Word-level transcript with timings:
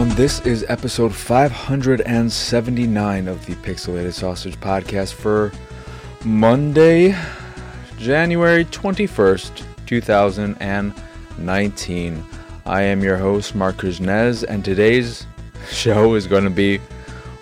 everyone. 0.00 0.16
This 0.16 0.40
is 0.46 0.64
episode 0.68 1.14
579 1.14 3.28
of 3.28 3.44
the 3.44 3.54
Pixelated 3.56 4.14
Sausage 4.14 4.58
Podcast 4.58 5.12
for 5.12 5.52
Monday, 6.24 7.14
January 7.98 8.64
21st, 8.64 9.62
2019. 9.84 12.24
I 12.64 12.82
am 12.82 13.02
your 13.02 13.18
host, 13.18 13.54
Marc 13.54 13.76
Kuznez, 13.76 14.42
and 14.42 14.64
today's 14.64 15.26
show 15.68 16.14
is 16.14 16.26
going 16.26 16.44
to 16.44 16.50
be 16.50 16.80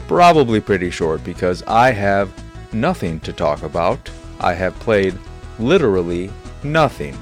probably 0.09 0.61
pretty 0.61 0.91
short 0.91 1.23
because 1.23 1.63
I 1.63 1.93
have 1.93 2.33
nothing 2.73 3.21
to 3.21 3.33
talk 3.33 3.63
about. 3.63 4.11
I 4.41 4.55
have 4.55 4.75
played 4.81 5.17
literally 5.61 6.33
nothing 6.65 7.17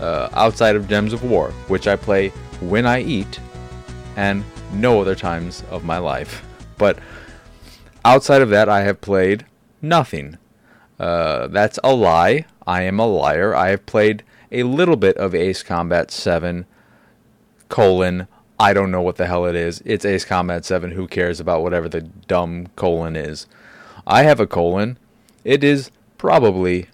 uh, 0.00 0.30
outside 0.32 0.74
of 0.74 0.88
Gems 0.88 1.12
of 1.12 1.22
War, 1.22 1.52
which 1.68 1.86
I 1.86 1.94
play 1.94 2.30
when 2.60 2.86
I 2.86 3.02
eat 3.02 3.38
and 4.18 4.42
no 4.72 5.00
other 5.00 5.14
times 5.14 5.62
of 5.70 5.84
my 5.84 5.98
life. 5.98 6.44
But 6.76 6.98
outside 8.04 8.42
of 8.42 8.50
that, 8.50 8.68
I 8.68 8.82
have 8.82 9.00
played 9.00 9.46
nothing. 9.80 10.36
Uh, 10.98 11.46
that's 11.46 11.78
a 11.84 11.94
lie. 11.94 12.44
I 12.66 12.82
am 12.82 12.98
a 12.98 13.06
liar. 13.06 13.54
I 13.54 13.68
have 13.68 13.86
played 13.86 14.24
a 14.50 14.64
little 14.64 14.96
bit 14.96 15.16
of 15.18 15.36
Ace 15.36 15.62
Combat 15.62 16.10
7, 16.10 16.66
colon, 17.68 18.26
I 18.60 18.72
don't 18.72 18.90
know 18.90 19.02
what 19.02 19.16
the 19.16 19.26
hell 19.26 19.46
it 19.46 19.54
is. 19.54 19.80
It's 19.84 20.04
Ace 20.04 20.24
Combat 20.24 20.64
7. 20.64 20.90
Who 20.90 21.06
cares 21.06 21.38
about 21.38 21.62
whatever 21.62 21.88
the 21.88 22.00
dumb 22.00 22.66
colon 22.74 23.14
is? 23.14 23.46
I 24.04 24.24
have 24.24 24.40
a 24.40 24.48
colon. 24.48 24.98
It 25.44 25.62
is 25.62 25.92
probably 26.16 26.88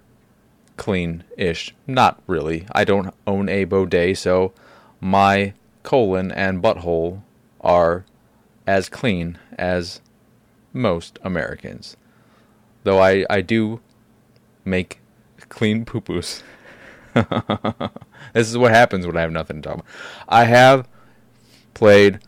clean 0.77 1.25
ish. 1.39 1.75
Not 1.87 2.23
really. 2.27 2.67
I 2.73 2.85
don't 2.85 3.15
own 3.27 3.49
a 3.49 3.65
bidet, 3.65 4.19
so 4.19 4.53
my 5.01 5.55
colon 5.85 6.33
and 6.33 6.61
butthole 6.61 7.23
are 7.61 8.05
as 8.67 8.89
clean 8.89 9.39
as 9.57 10.01
most 10.73 11.21
Americans. 11.23 11.97
Though 12.83 13.01
I, 13.01 13.25
I 13.31 13.41
do 13.41 13.81
make 14.65 15.01
clean 15.49 15.85
poo 15.85 16.01
poos. 16.01 16.43
this 18.33 18.49
is 18.49 18.59
what 18.59 18.73
happens 18.73 19.07
when 19.07 19.17
I 19.17 19.21
have 19.21 19.31
nothing 19.31 19.63
to 19.63 19.69
talk 19.69 19.75
about. 19.79 19.87
I 20.29 20.45
have 20.45 20.89
played 21.75 22.19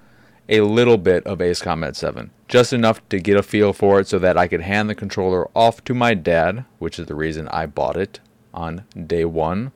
a 0.49 0.61
little 0.61 0.97
bit 0.97 1.27
of 1.27 1.41
Ace 1.41 1.61
Combat 1.61 1.97
7, 1.97 2.31
just 2.47 2.73
enough 2.73 3.07
to 3.09 3.19
get 3.19 3.37
a 3.37 3.43
feel 3.43 3.73
for 3.73 3.99
it 3.99 4.07
so 4.07 4.19
that 4.21 4.37
I 4.37 4.47
could 4.47 4.61
hand 4.61 4.89
the 4.89 4.95
controller 4.95 5.49
off 5.57 5.83
to 5.85 5.95
my 5.95 6.15
dad, 6.15 6.65
which 6.79 6.99
is 6.99 7.07
the 7.07 7.17
reason 7.17 7.49
I 7.49 7.67
bought 7.67 7.97
it 7.97 8.21
on 8.55 8.85
day 9.07 9.25
one. 9.25 9.73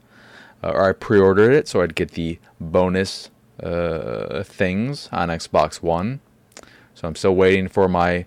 Uh, 0.63 0.73
or 0.75 0.91
I 0.91 0.93
pre 0.93 1.19
ordered 1.19 1.53
it 1.53 1.67
so 1.67 1.81
I'd 1.81 1.95
get 1.95 2.13
the 2.13 2.39
bonus 2.61 3.31
uh, 3.63 4.43
things 4.43 5.09
on 5.13 5.29
Xbox 5.29 5.83
One. 5.83 6.21
So 6.95 7.09
I'm 7.09 7.17
still 7.17 7.35
waiting 7.35 7.69
for 7.69 7.89
my 7.89 8.27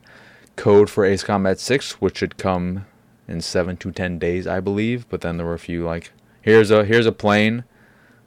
code 0.56 0.90
for 0.90 1.06
Ace 1.06 1.24
Combat 1.24 1.60
6, 1.60 2.02
which 2.02 2.18
should 2.18 2.38
come 2.38 2.86
in 3.28 3.42
7 3.42 3.78
to 3.78 3.92
10 3.92 4.20
days, 4.20 4.48
I 4.48 4.60
believe. 4.60 5.08
But 5.10 5.22
then 5.22 5.38
there 5.38 5.46
were 5.46 5.54
a 5.54 5.60
few 5.60 5.84
like, 5.84 6.12
here's 6.42 6.72
a 6.72 6.86
here's 6.86 7.06
a 7.06 7.12
plane, 7.12 7.64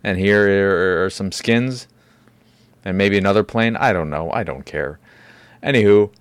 and 0.05 0.19
here 0.19 1.05
are 1.05 1.11
some 1.11 1.33
skins 1.33 1.89
and 2.87 2.97
maybe 2.97 3.19
another 3.19 3.43
plane. 3.43 3.77
I 3.77 3.93
don't 3.93 4.09
know. 4.09 4.31
I 4.31 4.45
don't 4.45 4.65
care. 4.65 5.01
Anywho, 5.61 6.13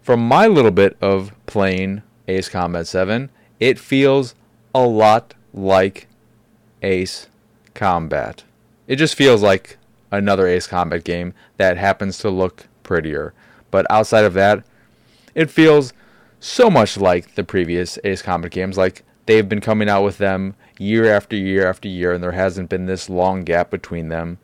from 0.00 0.26
my 0.26 0.46
little 0.46 0.70
bit 0.70 0.96
of 1.00 1.32
playing 1.44 2.02
Ace 2.26 2.48
Combat 2.48 2.86
7, 2.86 3.28
it 3.60 3.78
feels 3.78 4.34
a 4.74 4.86
lot 4.86 5.34
like 5.52 6.08
Ace 6.82 7.28
Combat. 7.74 8.44
It 8.86 8.96
just 8.96 9.14
feels 9.14 9.42
like 9.42 9.76
another 10.16 10.46
Ace 10.46 10.66
Combat 10.66 11.04
game 11.04 11.34
that 11.56 11.76
happens 11.76 12.18
to 12.18 12.30
look 12.30 12.66
prettier. 12.82 13.34
But 13.70 13.86
outside 13.90 14.24
of 14.24 14.34
that, 14.34 14.64
it 15.34 15.50
feels 15.50 15.92
so 16.40 16.70
much 16.70 16.96
like 16.96 17.34
the 17.34 17.44
previous 17.44 17.98
Ace 18.04 18.22
Combat 18.22 18.50
games. 18.50 18.76
Like 18.76 19.04
they've 19.26 19.48
been 19.48 19.60
coming 19.60 19.88
out 19.88 20.04
with 20.04 20.18
them 20.18 20.54
year 20.78 21.12
after 21.12 21.36
year 21.36 21.68
after 21.68 21.88
year, 21.88 22.12
and 22.12 22.22
there 22.22 22.32
hasn't 22.32 22.68
been 22.68 22.86
this 22.86 23.08
long 23.08 23.44
gap 23.44 23.70
between 23.70 24.08
them. 24.08 24.38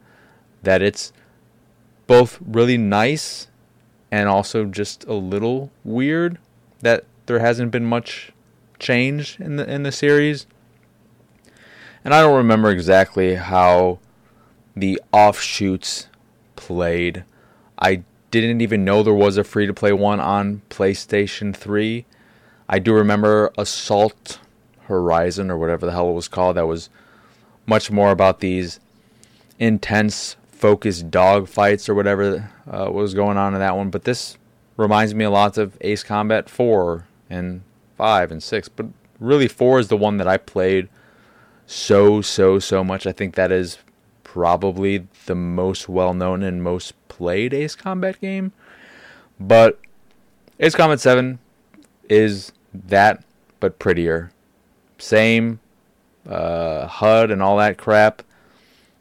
That 0.62 0.82
it's 0.82 1.12
both 2.06 2.38
really 2.44 2.76
nice 2.76 3.48
and 4.10 4.28
also 4.28 4.64
just 4.64 5.04
a 5.04 5.14
little 5.14 5.70
weird 5.84 6.38
that 6.80 7.04
there 7.26 7.38
hasn't 7.38 7.70
been 7.70 7.84
much 7.84 8.32
change 8.78 9.38
in 9.38 9.56
the 9.56 9.70
in 9.70 9.84
the 9.84 9.92
series. 9.92 10.46
And 12.04 12.14
I 12.14 12.22
don't 12.22 12.36
remember 12.36 12.70
exactly 12.70 13.34
how 13.34 13.98
the 14.80 15.00
offshoots 15.12 16.08
played. 16.56 17.24
I 17.78 18.02
didn't 18.30 18.60
even 18.60 18.84
know 18.84 19.02
there 19.02 19.14
was 19.14 19.36
a 19.36 19.44
free 19.44 19.66
to 19.66 19.74
play 19.74 19.92
one 19.92 20.20
on 20.20 20.62
PlayStation 20.70 21.54
3. 21.54 22.04
I 22.68 22.78
do 22.78 22.92
remember 22.94 23.52
Assault 23.58 24.38
Horizon 24.82 25.50
or 25.50 25.58
whatever 25.58 25.86
the 25.86 25.92
hell 25.92 26.10
it 26.10 26.14
was 26.14 26.28
called 26.28 26.56
that 26.56 26.66
was 26.66 26.90
much 27.66 27.90
more 27.90 28.10
about 28.10 28.40
these 28.40 28.80
intense 29.58 30.36
focused 30.50 31.10
dog 31.10 31.48
fights 31.48 31.88
or 31.88 31.94
whatever 31.94 32.50
uh, 32.70 32.90
was 32.90 33.14
going 33.14 33.36
on 33.36 33.54
in 33.54 33.60
that 33.60 33.76
one. 33.76 33.90
But 33.90 34.04
this 34.04 34.36
reminds 34.76 35.14
me 35.14 35.24
a 35.24 35.30
lot 35.30 35.58
of 35.58 35.76
Ace 35.80 36.02
Combat 36.02 36.48
4 36.48 37.06
and 37.28 37.62
5 37.96 38.32
and 38.32 38.42
6. 38.42 38.68
But 38.68 38.86
really, 39.18 39.48
4 39.48 39.80
is 39.80 39.88
the 39.88 39.96
one 39.96 40.16
that 40.16 40.28
I 40.28 40.36
played 40.36 40.88
so, 41.66 42.20
so, 42.20 42.58
so 42.58 42.82
much. 42.82 43.06
I 43.06 43.12
think 43.12 43.34
that 43.34 43.52
is 43.52 43.78
probably 44.32 45.06
the 45.26 45.34
most 45.34 45.88
well 45.88 46.14
known 46.14 46.42
and 46.42 46.62
most 46.62 46.94
played 47.08 47.52
Ace 47.54 47.74
Combat 47.74 48.20
game. 48.20 48.52
But 49.38 49.78
Ace 50.58 50.74
Combat 50.74 51.00
7 51.00 51.38
is 52.08 52.52
that, 52.72 53.24
but 53.58 53.78
prettier. 53.78 54.30
Same 54.98 55.60
uh, 56.28 56.86
HUD 56.86 57.30
and 57.30 57.42
all 57.42 57.56
that 57.56 57.78
crap. 57.78 58.22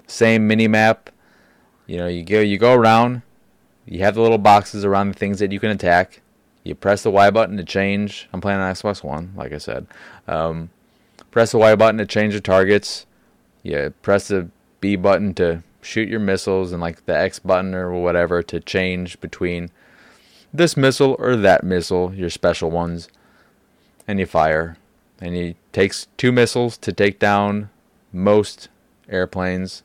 Same 0.08 0.48
mini 0.48 0.68
map 0.68 1.10
you 1.90 1.98
know, 1.98 2.06
you 2.06 2.24
go 2.24 2.40
you 2.40 2.60
go 2.60 2.76
around, 2.76 3.24
you 3.88 4.02
have 4.02 4.14
the 4.14 4.22
little 4.22 4.38
boxes 4.38 4.86
around 4.86 5.08
the 5.08 5.18
things 5.18 5.40
that 5.40 5.52
you 5.52 5.60
can 5.60 5.72
attack. 5.72 6.22
You 6.64 6.76
press 6.76 7.02
the 7.02 7.10
Y 7.10 7.32
button 7.32 7.58
to 7.58 7.64
change. 7.64 8.30
I'm 8.32 8.42
playing 8.42 8.60
on 8.60 8.72
Xbox 8.72 9.04
One, 9.04 9.34
like 9.36 9.52
I 9.52 9.58
said. 9.58 9.88
Um, 10.28 10.70
press 11.32 11.52
the 11.52 11.58
Y 11.58 11.74
button 11.74 11.98
to 11.98 12.06
change 12.06 12.36
the 12.36 12.42
targets. 12.42 13.08
You 13.64 13.92
press 14.04 14.28
the 14.28 14.50
B 14.80 14.96
button 14.96 15.34
to 15.36 15.64
shoot 15.82 16.10
your 16.10 16.20
missiles, 16.20 16.72
and 16.72 16.82
like 16.82 17.06
the 17.06 17.18
X 17.18 17.40
button 17.40 17.74
or 17.74 17.92
whatever 17.94 18.42
to 18.44 18.60
change 18.60 19.20
between 19.22 19.70
this 20.54 20.76
missile 20.76 21.16
or 21.20 21.36
that 21.36 21.64
missile, 21.64 22.14
your 22.14 22.30
special 22.30 22.72
ones, 22.72 23.08
and 24.08 24.20
you 24.20 24.26
fire. 24.26 24.78
And 25.22 25.36
it 25.36 25.58
takes 25.74 26.08
two 26.18 26.32
missiles 26.32 26.78
to 26.78 26.94
take 26.94 27.20
down 27.20 27.70
most 28.12 28.70
airplanes 29.10 29.84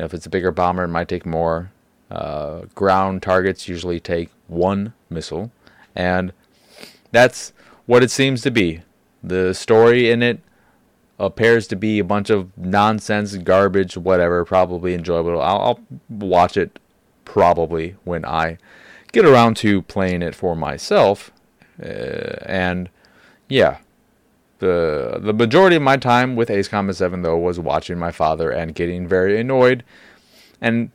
know, 0.00 0.06
if 0.06 0.14
it's 0.14 0.26
a 0.26 0.30
bigger 0.30 0.50
bomber, 0.50 0.84
it 0.84 0.88
might 0.88 1.08
take 1.08 1.24
more. 1.24 1.70
Uh, 2.10 2.62
ground 2.74 3.22
targets 3.22 3.68
usually 3.68 4.00
take 4.00 4.30
one 4.48 4.92
missile, 5.08 5.52
and 5.94 6.32
that's 7.12 7.52
what 7.86 8.02
it 8.02 8.10
seems 8.10 8.42
to 8.42 8.50
be. 8.50 8.82
The 9.22 9.54
story 9.54 10.10
in 10.10 10.22
it 10.22 10.40
appears 11.20 11.68
to 11.68 11.76
be 11.76 11.98
a 11.98 12.04
bunch 12.04 12.30
of 12.30 12.56
nonsense, 12.56 13.36
garbage, 13.36 13.96
whatever. 13.96 14.44
Probably 14.44 14.94
enjoyable. 14.94 15.40
I'll, 15.40 15.60
I'll 15.60 15.80
watch 16.08 16.56
it 16.56 16.78
probably 17.24 17.96
when 18.04 18.24
I 18.24 18.58
get 19.12 19.24
around 19.24 19.56
to 19.58 19.82
playing 19.82 20.22
it 20.22 20.34
for 20.34 20.56
myself. 20.56 21.30
Uh, 21.80 22.36
and 22.46 22.88
yeah, 23.48 23.78
the 24.58 25.18
the 25.20 25.32
majority 25.32 25.76
of 25.76 25.82
my 25.82 25.96
time 25.96 26.36
with 26.36 26.50
Ace 26.50 26.68
Combat 26.68 26.96
7 26.96 27.22
though 27.22 27.38
was 27.38 27.58
watching 27.58 27.98
my 27.98 28.10
father 28.10 28.50
and 28.50 28.74
getting 28.74 29.06
very 29.06 29.38
annoyed 29.38 29.84
and 30.60 30.90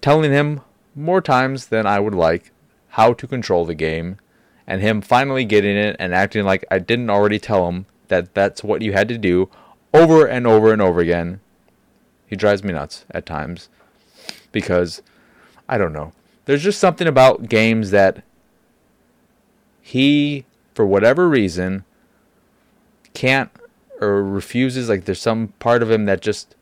telling 0.00 0.32
him 0.32 0.60
more 0.94 1.20
times 1.20 1.66
than 1.66 1.86
I 1.86 2.00
would 2.00 2.14
like 2.14 2.52
how 2.90 3.12
to 3.12 3.26
control 3.26 3.64
the 3.64 3.74
game 3.74 4.18
and 4.66 4.80
him 4.80 5.00
finally 5.00 5.44
getting 5.44 5.76
it 5.76 5.96
and 5.98 6.14
acting 6.14 6.44
like 6.44 6.64
I 6.70 6.78
didn't 6.78 7.10
already 7.10 7.38
tell 7.38 7.68
him 7.68 7.86
that 8.08 8.34
that's 8.34 8.62
what 8.64 8.82
you 8.82 8.92
had 8.92 9.08
to 9.08 9.18
do 9.18 9.48
over 9.92 10.26
and 10.26 10.46
over 10.46 10.72
and 10.72 10.82
over 10.82 11.00
again. 11.00 11.40
He 12.26 12.36
drives 12.36 12.64
me 12.64 12.72
nuts 12.72 13.04
at 13.10 13.26
times 13.26 13.68
because 14.52 15.02
I 15.68 15.78
don't 15.78 15.92
know. 15.92 16.12
There's 16.44 16.62
just 16.62 16.80
something 16.80 17.06
about 17.06 17.48
games 17.48 17.90
that 17.90 18.22
he 19.80 20.44
for 20.74 20.84
whatever 20.84 21.28
reason 21.28 21.84
can't 23.14 23.50
or 24.00 24.22
refuses 24.22 24.88
like 24.88 25.04
there's 25.04 25.20
some 25.20 25.48
part 25.58 25.82
of 25.82 25.90
him 25.90 26.04
that 26.04 26.20
just 26.20 26.54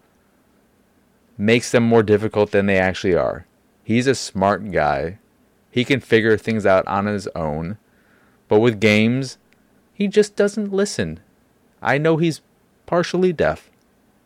makes 1.37 1.71
them 1.71 1.83
more 1.83 2.03
difficult 2.03 2.53
than 2.53 2.67
they 2.67 2.79
actually 2.79 3.15
are. 3.15 3.47
He's 3.83 4.07
a 4.07 4.15
smart 4.15 4.71
guy. 4.71 5.19
He 5.71 5.85
can 5.85 6.01
figure 6.01 6.37
things 6.37 6.65
out 6.65 6.87
on 6.87 7.07
his 7.07 7.27
own. 7.35 7.79
But 8.49 8.61
with 8.61 8.81
games, 8.81 9.39
he 9.93 10.07
just 10.07 10.37
doesn't 10.37 10.73
listen. 10.73 11.21
I 11.85 11.99
know 11.99 12.17
he's 12.17 12.41
partially 12.87 13.33
deaf. 13.33 13.71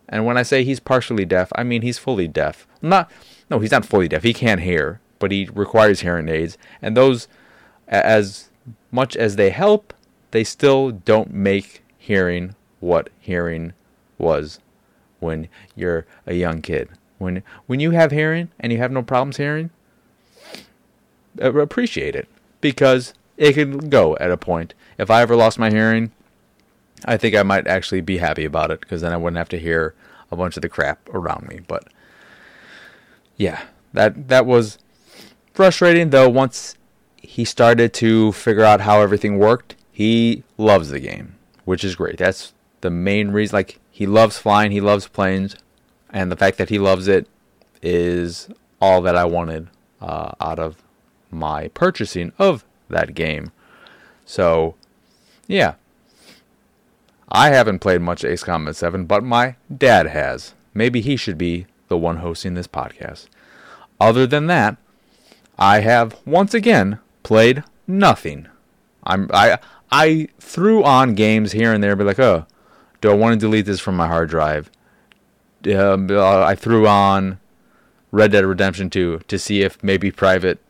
And 0.08 0.24
when 0.24 0.38
I 0.38 0.42
say 0.42 0.64
he's 0.64 0.80
partially 0.80 1.24
deaf, 1.26 1.52
I 1.54 1.64
mean 1.64 1.82
he's 1.82 1.98
fully 1.98 2.28
deaf. 2.28 2.66
Not 2.80 3.10
no, 3.50 3.58
he's 3.58 3.72
not 3.72 3.84
fully 3.84 4.08
deaf. 4.08 4.22
He 4.22 4.32
can't 4.32 4.60
hear. 4.60 5.00
but 5.18 5.32
he 5.32 5.48
requires 5.52 6.00
hearing 6.00 6.28
aids, 6.28 6.56
and 6.80 6.96
those, 6.96 7.28
as 7.88 8.50
much 8.90 9.16
as 9.16 9.36
they 9.36 9.50
help, 9.50 9.92
they 10.30 10.44
still 10.44 10.90
don't 10.90 11.32
make 11.32 11.82
hearing 11.98 12.54
what 12.80 13.10
hearing 13.18 13.72
was 14.16 14.60
when 15.20 15.48
you're 15.74 16.06
a 16.26 16.34
young 16.34 16.62
kid. 16.62 16.88
When 17.18 17.42
when 17.66 17.80
you 17.80 17.90
have 17.92 18.12
hearing 18.12 18.50
and 18.60 18.72
you 18.72 18.78
have 18.78 18.92
no 18.92 19.02
problems 19.02 19.38
hearing, 19.38 19.70
uh, 21.42 21.52
appreciate 21.54 22.14
it 22.14 22.28
because 22.60 23.14
it 23.36 23.54
can 23.54 23.90
go 23.90 24.16
at 24.20 24.30
a 24.30 24.36
point. 24.36 24.74
If 24.98 25.10
I 25.10 25.22
ever 25.22 25.36
lost 25.36 25.58
my 25.58 25.70
hearing, 25.70 26.12
I 27.04 27.16
think 27.16 27.34
I 27.34 27.42
might 27.42 27.66
actually 27.66 28.00
be 28.00 28.18
happy 28.18 28.44
about 28.44 28.70
it 28.70 28.80
because 28.80 29.00
then 29.00 29.12
I 29.12 29.16
wouldn't 29.16 29.38
have 29.38 29.48
to 29.50 29.58
hear 29.58 29.94
a 30.30 30.36
bunch 30.36 30.56
of 30.56 30.62
the 30.62 30.68
crap 30.68 31.08
around 31.10 31.48
me. 31.48 31.60
But 31.66 31.88
yeah, 33.36 33.62
that 33.92 34.28
that 34.28 34.46
was 34.46 34.78
frustrating 35.52 36.10
though. 36.10 36.28
Once 36.28 36.76
he 37.16 37.44
started 37.44 37.92
to 37.94 38.32
figure 38.32 38.64
out 38.64 38.80
how 38.80 39.00
everything 39.00 39.38
worked, 39.38 39.76
he 39.92 40.44
loves 40.56 40.90
the 40.90 41.00
game, 41.00 41.36
which 41.64 41.84
is 41.84 41.96
great. 41.96 42.18
That's 42.18 42.52
the 42.80 42.90
main 42.90 43.30
reason. 43.30 43.56
Like 43.56 43.80
he 43.90 44.06
loves 44.06 44.38
flying, 44.38 44.70
he 44.70 44.80
loves 44.80 45.08
planes, 45.08 45.56
and 46.10 46.30
the 46.30 46.36
fact 46.36 46.58
that 46.58 46.68
he 46.68 46.78
loves 46.78 47.08
it 47.08 47.26
is 47.82 48.48
all 48.80 49.02
that 49.02 49.16
I 49.16 49.24
wanted 49.24 49.68
uh, 50.00 50.32
out 50.40 50.58
of 50.58 50.76
my 51.30 51.68
purchasing 51.68 52.32
of 52.38 52.64
that 52.88 53.14
game. 53.14 53.52
So, 54.24 54.74
yeah. 55.46 55.74
I 57.30 57.50
haven't 57.50 57.80
played 57.80 58.00
much 58.00 58.24
Ace 58.24 58.42
Combat 58.42 58.74
7, 58.74 59.04
but 59.04 59.22
my 59.22 59.56
dad 59.74 60.08
has. 60.08 60.54
Maybe 60.72 61.00
he 61.00 61.16
should 61.16 61.38
be 61.38 61.66
the 61.88 61.98
one 61.98 62.18
hosting 62.18 62.54
this 62.54 62.68
podcast. 62.68 63.26
Other 64.00 64.26
than 64.26 64.46
that, 64.46 64.76
I 65.58 65.80
have 65.80 66.16
once 66.24 66.54
again 66.54 67.00
played 67.22 67.64
nothing. 67.86 68.46
I'm 69.02 69.30
I 69.32 69.58
I 69.90 70.28
threw 70.38 70.84
on 70.84 71.14
games 71.14 71.52
here 71.52 71.72
and 71.72 71.82
there, 71.82 71.96
be 71.96 72.04
like, 72.04 72.18
oh, 72.18 72.46
do 73.00 73.10
I 73.10 73.14
want 73.14 73.34
to 73.34 73.46
delete 73.46 73.66
this 73.66 73.80
from 73.80 73.96
my 73.96 74.06
hard 74.06 74.28
drive? 74.28 74.70
Um, 75.66 76.08
uh, 76.10 76.42
I 76.42 76.54
threw 76.54 76.86
on 76.86 77.40
Red 78.12 78.32
Dead 78.32 78.44
Redemption 78.44 78.90
2 78.90 79.22
to 79.26 79.38
see 79.38 79.62
if 79.62 79.82
maybe 79.82 80.10
private 80.10 80.60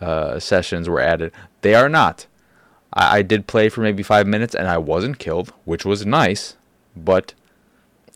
uh, 0.00 0.38
sessions 0.38 0.88
were 0.88 1.00
added. 1.00 1.32
They 1.60 1.74
are 1.74 1.88
not. 1.88 2.26
I, 2.92 3.18
I 3.18 3.22
did 3.22 3.46
play 3.46 3.68
for 3.68 3.80
maybe 3.80 4.02
five 4.02 4.26
minutes 4.26 4.54
and 4.54 4.68
I 4.68 4.78
wasn't 4.78 5.18
killed, 5.18 5.52
which 5.64 5.84
was 5.84 6.06
nice, 6.06 6.56
but 6.96 7.34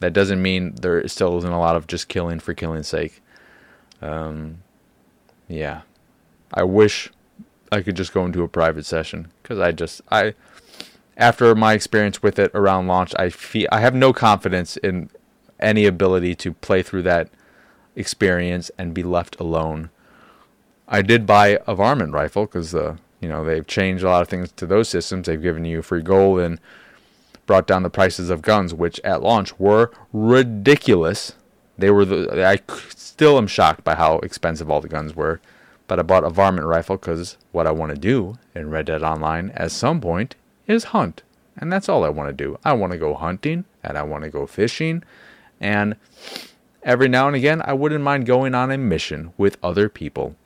that 0.00 0.12
doesn't 0.12 0.42
mean 0.42 0.74
there 0.74 1.06
still 1.08 1.38
isn't 1.38 1.50
a 1.52 1.58
lot 1.58 1.76
of 1.76 1.86
just 1.86 2.08
killing 2.08 2.40
for 2.40 2.54
killing's 2.54 2.88
sake. 2.88 3.22
Um, 4.02 4.62
yeah, 5.48 5.82
I 6.52 6.64
wish 6.64 7.10
I 7.70 7.82
could 7.82 7.96
just 7.96 8.12
go 8.12 8.24
into 8.24 8.42
a 8.42 8.48
private 8.48 8.86
session 8.86 9.32
because 9.42 9.58
I 9.58 9.72
just 9.72 10.02
I 10.10 10.34
after 11.16 11.54
my 11.54 11.72
experience 11.74 12.22
with 12.22 12.38
it 12.38 12.50
around 12.54 12.86
launch, 12.86 13.14
I 13.18 13.30
feel 13.30 13.68
I 13.70 13.80
have 13.80 13.94
no 13.94 14.12
confidence 14.12 14.76
in 14.78 15.10
any 15.60 15.86
ability 15.86 16.34
to 16.36 16.52
play 16.52 16.82
through 16.82 17.02
that 17.02 17.28
experience 17.96 18.70
and 18.76 18.92
be 18.92 19.02
left 19.02 19.38
alone. 19.38 19.90
I 20.88 21.02
did 21.02 21.26
buy 21.26 21.60
a 21.66 21.74
varmint 21.74 22.12
rifle 22.12 22.46
because 22.46 22.74
uh, 22.74 22.96
you 23.24 23.30
know 23.30 23.42
they've 23.42 23.66
changed 23.66 24.04
a 24.04 24.10
lot 24.10 24.20
of 24.20 24.28
things 24.28 24.52
to 24.52 24.66
those 24.66 24.90
systems. 24.90 25.26
They've 25.26 25.40
given 25.40 25.64
you 25.64 25.80
free 25.80 26.02
gold 26.02 26.40
and 26.40 26.60
brought 27.46 27.66
down 27.66 27.82
the 27.82 27.88
prices 27.88 28.28
of 28.28 28.42
guns, 28.42 28.74
which 28.74 29.00
at 29.02 29.22
launch 29.22 29.58
were 29.58 29.90
ridiculous. 30.12 31.32
They 31.78 31.90
were 31.90 32.04
the 32.04 32.46
I 32.46 32.60
still 32.94 33.38
am 33.38 33.46
shocked 33.46 33.82
by 33.82 33.94
how 33.94 34.18
expensive 34.18 34.70
all 34.70 34.82
the 34.82 34.88
guns 34.88 35.16
were. 35.16 35.40
But 35.86 35.98
I 35.98 36.02
bought 36.02 36.24
a 36.24 36.30
varmint 36.30 36.66
rifle 36.66 36.98
because 36.98 37.38
what 37.52 37.66
I 37.66 37.70
want 37.70 37.94
to 37.94 37.98
do 37.98 38.36
in 38.54 38.68
Red 38.68 38.86
Dead 38.86 39.02
Online 39.02 39.50
at 39.54 39.70
some 39.70 40.02
point 40.02 40.34
is 40.66 40.84
hunt. 40.84 41.22
And 41.56 41.72
that's 41.72 41.88
all 41.88 42.04
I 42.04 42.10
want 42.10 42.28
to 42.28 42.44
do. 42.44 42.58
I 42.62 42.74
want 42.74 42.92
to 42.92 42.98
go 42.98 43.14
hunting 43.14 43.64
and 43.82 43.96
I 43.96 44.02
want 44.02 44.24
to 44.24 44.30
go 44.30 44.46
fishing. 44.46 45.02
And 45.60 45.96
every 46.82 47.08
now 47.08 47.26
and 47.26 47.36
again, 47.36 47.62
I 47.64 47.72
wouldn't 47.72 48.04
mind 48.04 48.26
going 48.26 48.54
on 48.54 48.70
a 48.70 48.76
mission 48.76 49.32
with 49.38 49.56
other 49.62 49.88
people 49.88 50.36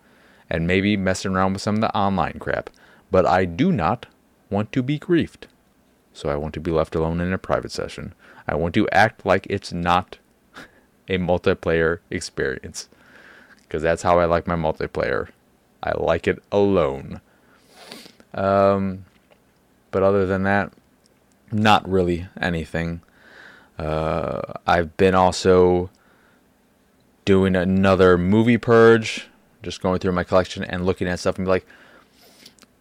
and 0.50 0.66
maybe 0.66 0.96
messing 0.96 1.34
around 1.34 1.54
with 1.54 1.62
some 1.62 1.76
of 1.76 1.80
the 1.80 1.94
online 1.96 2.38
crap. 2.38 2.70
But 3.10 3.26
I 3.26 3.44
do 3.44 3.72
not 3.72 4.06
want 4.50 4.72
to 4.72 4.82
be 4.82 4.98
griefed. 4.98 5.46
So 6.12 6.28
I 6.28 6.36
want 6.36 6.54
to 6.54 6.60
be 6.60 6.70
left 6.70 6.94
alone 6.94 7.20
in 7.20 7.32
a 7.32 7.38
private 7.38 7.72
session. 7.72 8.14
I 8.46 8.54
want 8.54 8.74
to 8.74 8.88
act 8.90 9.24
like 9.24 9.46
it's 9.48 9.72
not 9.72 10.18
a 11.08 11.18
multiplayer 11.18 12.00
experience. 12.10 12.88
Because 13.62 13.82
that's 13.82 14.02
how 14.02 14.18
I 14.18 14.24
like 14.24 14.46
my 14.46 14.56
multiplayer. 14.56 15.28
I 15.82 15.92
like 15.92 16.26
it 16.26 16.42
alone. 16.50 17.20
Um, 18.34 19.04
but 19.90 20.02
other 20.02 20.26
than 20.26 20.42
that, 20.44 20.72
not 21.52 21.88
really 21.88 22.26
anything. 22.40 23.00
Uh, 23.78 24.54
I've 24.66 24.96
been 24.96 25.14
also 25.14 25.90
doing 27.24 27.54
another 27.54 28.18
movie 28.18 28.58
purge 28.58 29.28
just 29.68 29.82
going 29.82 29.98
through 29.98 30.12
my 30.12 30.24
collection 30.24 30.64
and 30.64 30.86
looking 30.86 31.06
at 31.06 31.20
stuff 31.20 31.36
and 31.36 31.44
be 31.44 31.50
like, 31.50 31.66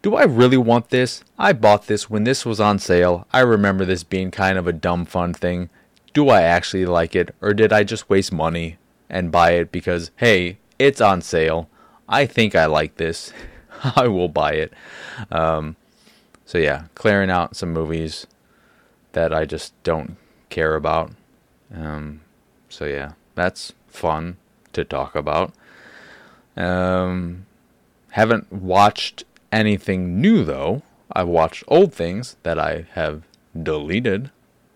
do 0.00 0.14
I 0.14 0.24
really 0.24 0.56
want 0.56 0.88
this? 0.88 1.22
I 1.38 1.52
bought 1.52 1.86
this 1.86 2.08
when 2.08 2.24
this 2.24 2.46
was 2.46 2.60
on 2.60 2.78
sale. 2.78 3.26
I 3.30 3.40
remember 3.40 3.84
this 3.84 4.04
being 4.04 4.30
kind 4.30 4.56
of 4.56 4.66
a 4.66 4.72
dumb 4.72 5.04
fun 5.04 5.34
thing. 5.34 5.68
Do 6.14 6.30
I 6.30 6.42
actually 6.42 6.86
like 6.86 7.14
it 7.14 7.34
or 7.42 7.52
did 7.52 7.72
I 7.74 7.84
just 7.84 8.08
waste 8.08 8.32
money 8.32 8.78
and 9.10 9.30
buy 9.30 9.50
it 9.52 9.70
because 9.70 10.10
hey, 10.16 10.56
it's 10.78 11.02
on 11.02 11.20
sale. 11.20 11.68
I 12.08 12.24
think 12.24 12.54
I 12.54 12.64
like 12.64 12.96
this. 12.96 13.34
I 13.96 14.08
will 14.08 14.28
buy 14.28 14.52
it. 14.52 14.72
Um, 15.30 15.76
so 16.46 16.56
yeah, 16.56 16.84
clearing 16.94 17.30
out 17.30 17.54
some 17.54 17.72
movies 17.74 18.26
that 19.12 19.34
I 19.34 19.44
just 19.44 19.74
don't 19.82 20.16
care 20.48 20.74
about. 20.74 21.12
Um, 21.74 22.22
so 22.70 22.86
yeah, 22.86 23.12
that's 23.34 23.74
fun 23.88 24.38
to 24.72 24.84
talk 24.84 25.14
about. 25.14 25.52
Um, 26.58 27.46
haven't 28.10 28.52
watched 28.52 29.24
anything 29.52 30.20
new 30.20 30.44
though. 30.44 30.82
I've 31.12 31.28
watched 31.28 31.64
old 31.68 31.94
things 31.94 32.36
that 32.42 32.58
I 32.58 32.86
have 32.92 33.22
deleted 33.60 34.30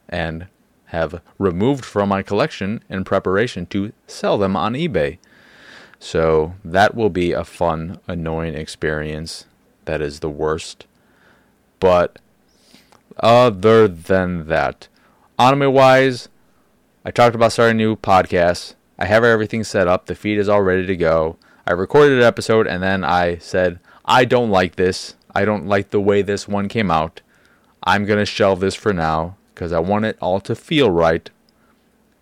and 0.08 0.46
have 0.86 1.20
removed 1.38 1.84
from 1.84 2.08
my 2.08 2.22
collection 2.22 2.82
in 2.88 3.04
preparation 3.04 3.66
to 3.66 3.92
sell 4.06 4.38
them 4.38 4.56
on 4.56 4.74
eBay. 4.74 5.18
So 5.98 6.54
that 6.64 6.94
will 6.94 7.10
be 7.10 7.32
a 7.32 7.44
fun, 7.44 7.98
annoying 8.06 8.54
experience. 8.54 9.46
That 9.84 10.00
is 10.00 10.20
the 10.20 10.30
worst. 10.30 10.86
But 11.80 12.18
other 13.18 13.88
than 13.88 14.46
that, 14.48 14.88
anime 15.38 15.72
wise, 15.72 16.28
I 17.04 17.10
talked 17.10 17.34
about 17.34 17.52
starting 17.52 17.76
a 17.76 17.84
new 17.84 17.96
podcast. 17.96 18.74
I 18.98 19.06
have 19.06 19.24
everything 19.24 19.64
set 19.64 19.88
up. 19.88 20.06
The 20.06 20.14
feed 20.14 20.38
is 20.38 20.48
all 20.48 20.62
ready 20.62 20.86
to 20.86 20.96
go. 20.96 21.36
I 21.66 21.72
recorded 21.72 22.18
an 22.18 22.24
episode 22.24 22.66
and 22.66 22.82
then 22.82 23.04
I 23.04 23.38
said, 23.38 23.78
I 24.04 24.24
don't 24.24 24.50
like 24.50 24.76
this. 24.76 25.14
I 25.34 25.44
don't 25.44 25.66
like 25.66 25.90
the 25.90 26.00
way 26.00 26.22
this 26.22 26.48
one 26.48 26.68
came 26.68 26.90
out. 26.90 27.20
I'm 27.84 28.04
going 28.04 28.18
to 28.18 28.26
shelve 28.26 28.60
this 28.60 28.74
for 28.74 28.92
now 28.92 29.36
because 29.54 29.72
I 29.72 29.78
want 29.78 30.04
it 30.04 30.18
all 30.20 30.40
to 30.40 30.54
feel 30.54 30.90
right. 30.90 31.30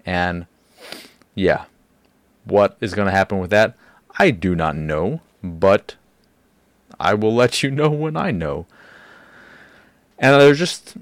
And 0.04 0.46
yeah, 1.34 1.64
what 2.44 2.76
is 2.80 2.94
going 2.94 3.06
to 3.06 3.12
happen 3.12 3.38
with 3.38 3.50
that? 3.50 3.74
I 4.18 4.30
do 4.30 4.54
not 4.54 4.76
know, 4.76 5.20
but 5.42 5.94
I 6.98 7.14
will 7.14 7.34
let 7.34 7.62
you 7.62 7.70
know 7.70 7.90
when 7.90 8.16
I 8.16 8.30
know. 8.30 8.66
And 10.18 10.38
there's 10.38 10.58
just, 10.58 10.96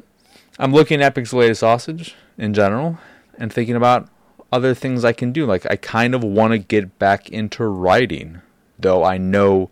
I'm 0.58 0.72
looking 0.72 1.02
at 1.02 1.14
Pixelated 1.14 1.56
Sausage 1.56 2.14
in 2.36 2.54
general 2.54 2.98
and 3.36 3.52
thinking 3.52 3.74
about 3.74 4.08
other 4.52 4.74
things 4.74 5.04
I 5.04 5.12
can 5.12 5.32
do. 5.32 5.46
Like 5.46 5.66
I 5.70 5.76
kind 5.76 6.14
of 6.14 6.24
want 6.24 6.52
to 6.52 6.58
get 6.58 6.98
back 6.98 7.28
into 7.28 7.64
writing, 7.64 8.40
though 8.78 9.04
I 9.04 9.18
know 9.18 9.70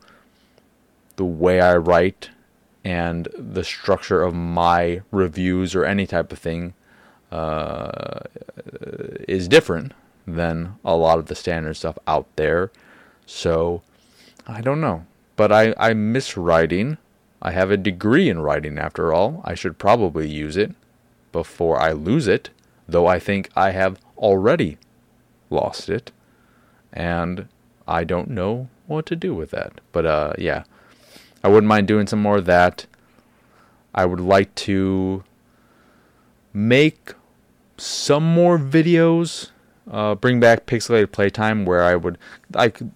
the 1.16 1.24
way 1.24 1.60
I 1.60 1.76
write 1.76 2.30
and 2.84 3.28
the 3.36 3.64
structure 3.64 4.22
of 4.22 4.34
my 4.34 5.02
reviews 5.10 5.74
or 5.74 5.84
any 5.84 6.06
type 6.06 6.30
of 6.30 6.38
thing 6.38 6.74
uh, 7.32 8.20
is 9.26 9.48
different 9.48 9.92
than 10.26 10.76
a 10.84 10.94
lot 10.96 11.18
of 11.18 11.26
the 11.26 11.34
standard 11.34 11.74
stuff 11.74 11.98
out 12.06 12.26
there. 12.36 12.70
So 13.24 13.82
I 14.46 14.60
don't 14.60 14.80
know, 14.80 15.06
but 15.36 15.50
I 15.50 15.74
I 15.78 15.94
miss 15.94 16.36
writing. 16.36 16.98
I 17.42 17.50
have 17.52 17.70
a 17.70 17.76
degree 17.76 18.28
in 18.28 18.40
writing 18.40 18.78
after 18.78 19.12
all. 19.12 19.40
I 19.44 19.54
should 19.54 19.78
probably 19.78 20.28
use 20.28 20.56
it 20.56 20.74
before 21.32 21.80
I 21.80 21.92
lose 21.92 22.28
it, 22.28 22.50
though 22.88 23.06
I 23.06 23.18
think 23.18 23.50
I 23.56 23.70
have 23.70 23.98
already 24.16 24.78
lost 25.50 25.88
it, 25.88 26.12
and 26.92 27.48
I 27.86 28.04
don't 28.04 28.30
know 28.30 28.68
what 28.86 29.06
to 29.06 29.16
do 29.16 29.34
with 29.34 29.50
that. 29.50 29.80
But 29.92 30.06
uh, 30.06 30.32
yeah, 30.38 30.64
I 31.42 31.48
wouldn't 31.48 31.68
mind 31.68 31.88
doing 31.88 32.06
some 32.06 32.22
more 32.22 32.38
of 32.38 32.46
that. 32.46 32.86
I 33.94 34.04
would 34.04 34.20
like 34.20 34.54
to 34.56 35.24
make 36.52 37.14
some 37.76 38.24
more 38.24 38.58
videos. 38.58 39.50
Uh, 39.88 40.16
bring 40.16 40.40
back 40.40 40.66
pixelated 40.66 41.12
playtime 41.12 41.64
where 41.64 41.84
I 41.84 41.94
would 41.94 42.18
like 42.52 42.78
the 42.78 42.90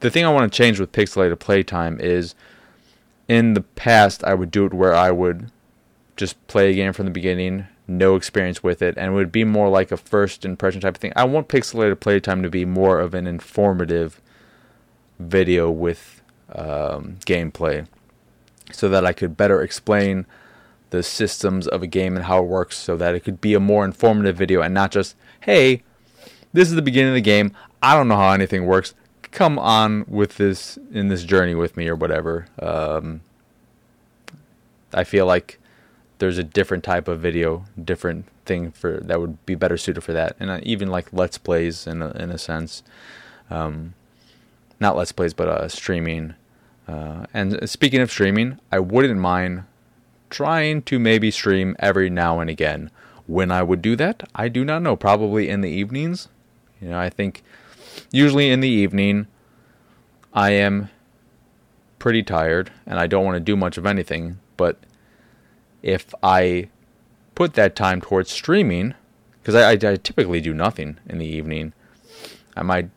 the 0.00 0.10
thing 0.10 0.24
I 0.24 0.32
want 0.32 0.52
to 0.52 0.56
change 0.56 0.78
with 0.78 0.92
pixelated 0.92 1.38
playtime 1.38 1.98
is 2.00 2.34
in 3.28 3.54
the 3.54 3.62
past 3.62 4.22
I 4.24 4.34
would 4.34 4.50
do 4.50 4.66
it 4.66 4.74
where 4.74 4.94
I 4.94 5.10
would 5.10 5.50
just 6.16 6.44
play 6.46 6.70
a 6.70 6.74
game 6.74 6.92
from 6.92 7.06
the 7.06 7.10
beginning, 7.10 7.66
no 7.88 8.16
experience 8.16 8.62
with 8.62 8.82
it, 8.82 8.96
and 8.96 9.12
it 9.12 9.14
would 9.14 9.32
be 9.32 9.44
more 9.44 9.68
like 9.68 9.92
a 9.92 9.96
first 9.96 10.44
impression 10.44 10.80
type 10.80 10.96
of 10.96 11.00
thing. 11.00 11.12
I 11.16 11.24
want 11.24 11.48
pixelated 11.48 12.00
playtime 12.00 12.42
to 12.42 12.50
be 12.50 12.64
more 12.64 12.98
of 12.98 13.14
an 13.14 13.26
informative 13.26 14.20
video 15.18 15.70
with 15.70 16.20
um, 16.52 17.16
gameplay 17.26 17.86
so 18.72 18.88
that 18.88 19.06
I 19.06 19.12
could 19.12 19.36
better 19.36 19.62
explain 19.62 20.26
the 20.90 21.02
systems 21.02 21.66
of 21.66 21.82
a 21.82 21.86
game 21.86 22.16
and 22.16 22.26
how 22.26 22.42
it 22.42 22.46
works 22.46 22.76
so 22.76 22.96
that 22.96 23.14
it 23.14 23.20
could 23.20 23.40
be 23.40 23.54
a 23.54 23.60
more 23.60 23.84
informative 23.84 24.36
video 24.36 24.62
and 24.62 24.74
not 24.74 24.90
just, 24.90 25.16
hey, 25.40 25.82
this 26.52 26.68
is 26.68 26.74
the 26.74 26.82
beginning 26.82 27.10
of 27.10 27.14
the 27.14 27.20
game. 27.20 27.52
I 27.82 27.94
don't 27.94 28.08
know 28.08 28.16
how 28.16 28.32
anything 28.32 28.66
works. 28.66 28.94
Come 29.30 29.58
on 29.58 30.04
with 30.08 30.36
this 30.36 30.78
in 30.92 31.08
this 31.08 31.24
journey 31.24 31.54
with 31.54 31.76
me 31.76 31.88
or 31.88 31.96
whatever. 31.96 32.46
Um, 32.58 33.20
I 34.92 35.04
feel 35.04 35.26
like 35.26 35.58
there's 36.18 36.38
a 36.38 36.44
different 36.44 36.84
type 36.84 37.08
of 37.08 37.20
video, 37.20 37.64
different 37.82 38.26
thing 38.44 38.70
for 38.72 39.00
that 39.02 39.20
would 39.20 39.44
be 39.46 39.54
better 39.54 39.76
suited 39.76 40.00
for 40.02 40.12
that, 40.12 40.36
and 40.40 40.50
uh, 40.50 40.60
even 40.62 40.88
like 40.88 41.12
let's 41.12 41.38
plays 41.38 41.86
in 41.86 42.02
a, 42.02 42.10
in 42.12 42.30
a 42.30 42.38
sense, 42.38 42.82
um, 43.50 43.94
not 44.80 44.96
let's 44.96 45.12
plays, 45.12 45.34
but 45.34 45.48
uh, 45.48 45.68
streaming. 45.68 46.34
Uh, 46.88 47.26
and 47.34 47.68
speaking 47.68 48.00
of 48.00 48.10
streaming, 48.10 48.60
I 48.70 48.78
wouldn't 48.78 49.18
mind 49.18 49.64
trying 50.30 50.82
to 50.82 50.98
maybe 50.98 51.30
stream 51.30 51.76
every 51.78 52.10
now 52.10 52.40
and 52.40 52.50
again. 52.50 52.90
When 53.26 53.50
I 53.50 53.62
would 53.62 53.82
do 53.82 53.96
that, 53.96 54.22
I 54.34 54.48
do 54.48 54.64
not 54.64 54.82
know. 54.82 54.94
Probably 54.94 55.48
in 55.48 55.60
the 55.60 55.70
evenings. 55.70 56.28
You 56.80 56.90
know, 56.90 56.98
I 56.98 57.10
think 57.10 57.42
usually 58.12 58.50
in 58.50 58.60
the 58.60 58.68
evening, 58.68 59.26
I 60.32 60.50
am 60.50 60.90
pretty 61.98 62.22
tired 62.22 62.70
and 62.86 63.00
I 63.00 63.06
don't 63.06 63.24
want 63.24 63.36
to 63.36 63.40
do 63.40 63.56
much 63.56 63.78
of 63.78 63.86
anything. 63.86 64.38
But 64.56 64.78
if 65.82 66.14
I 66.22 66.68
put 67.34 67.54
that 67.54 67.76
time 67.76 68.00
towards 68.00 68.30
streaming, 68.30 68.94
because 69.40 69.54
I, 69.54 69.70
I, 69.70 69.92
I, 69.92 69.96
typically 69.96 70.40
do 70.40 70.54
nothing 70.54 70.98
in 71.06 71.18
the 71.18 71.26
evening, 71.26 71.72
I 72.56 72.62
might, 72.62 72.90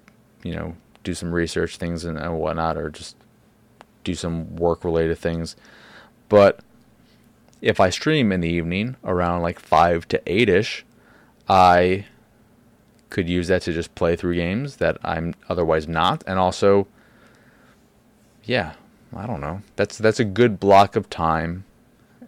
you 0.43 0.55
know, 0.55 0.75
do 1.03 1.13
some 1.13 1.33
research 1.33 1.77
things 1.77 2.05
and, 2.05 2.17
whatnot, 2.37 2.77
or 2.77 2.89
just 2.89 3.15
do 4.03 4.15
some 4.15 4.55
work 4.55 4.83
related 4.83 5.17
things. 5.17 5.55
But 6.29 6.61
if 7.61 7.79
I 7.79 7.89
stream 7.89 8.31
in 8.31 8.41
the 8.41 8.49
evening 8.49 8.95
around 9.03 9.41
like 9.41 9.59
5 9.59 10.07
to 10.09 10.21
8 10.25 10.49
ish, 10.49 10.85
I 11.47 12.05
could 13.09 13.27
use 13.27 13.47
that 13.47 13.63
to 13.63 13.73
just 13.73 13.95
play 13.95 14.15
through 14.15 14.35
games 14.35 14.77
that 14.77 14.97
I'm 15.03 15.33
otherwise 15.49 15.87
not. 15.87 16.23
And 16.27 16.39
also, 16.39 16.87
yeah, 18.43 18.73
I 19.15 19.25
don't 19.25 19.41
know. 19.41 19.61
That's 19.75 19.97
that's 19.97 20.19
a 20.19 20.25
good 20.25 20.59
block 20.59 20.95
of 20.95 21.09
time, 21.09 21.65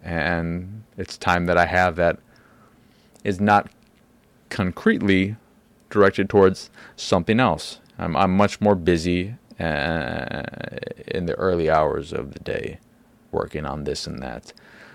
and 0.02 0.84
it's 0.96 1.16
time 1.16 1.46
that 1.46 1.56
I 1.56 1.66
have 1.66 1.96
that 1.96 2.18
is 3.24 3.40
not 3.40 3.70
concretely 4.50 5.36
directed 5.90 6.28
towards 6.28 6.70
something 6.96 7.38
else. 7.38 7.78
I'm 7.98 8.16
I'm 8.16 8.36
much 8.36 8.60
more 8.60 8.74
busy 8.74 9.34
uh, 9.60 10.42
in 11.06 11.26
the 11.26 11.34
early 11.34 11.70
hours 11.70 12.12
of 12.12 12.32
the 12.32 12.40
day, 12.40 12.78
working 13.30 13.64
on 13.64 13.84
this 13.84 14.06
and 14.06 14.22
that. 14.22 14.52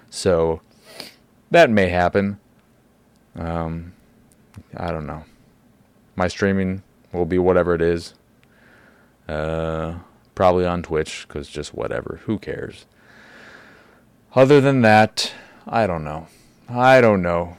So 0.09 0.61
that 1.51 1.69
may 1.69 1.89
happen. 1.89 2.39
Um, 3.35 3.93
I 4.75 4.91
don't 4.91 5.07
know. 5.07 5.23
My 6.15 6.27
streaming 6.27 6.83
will 7.13 7.25
be 7.25 7.37
whatever 7.37 7.75
it 7.75 7.81
is. 7.81 8.13
Uh, 9.27 9.99
probably 10.35 10.65
on 10.65 10.83
Twitch 10.83 11.25
because 11.27 11.47
just 11.47 11.73
whatever. 11.73 12.21
Who 12.25 12.39
cares? 12.39 12.85
Other 14.35 14.61
than 14.61 14.81
that, 14.81 15.33
I 15.67 15.87
don't 15.87 16.03
know. 16.03 16.27
I 16.69 17.01
don't 17.01 17.21
know. 17.21 17.57